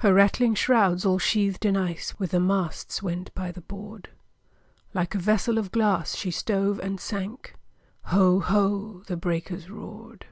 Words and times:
Her 0.00 0.12
rattling 0.12 0.54
shrouds, 0.54 1.06
all 1.06 1.18
sheathed 1.18 1.64
in 1.64 1.74
ice, 1.74 2.18
With 2.18 2.32
the 2.32 2.40
masts 2.40 3.02
went 3.02 3.34
by 3.34 3.50
the 3.50 3.62
board; 3.62 4.10
Like 4.92 5.14
a 5.14 5.18
vessel 5.18 5.56
of 5.56 5.72
glass, 5.72 6.14
she 6.14 6.30
stove 6.30 6.78
and 6.78 7.00
sank, 7.00 7.54
Ho! 8.12 8.40
ho! 8.40 9.02
the 9.06 9.16
breakers 9.16 9.70
roared! 9.70 10.26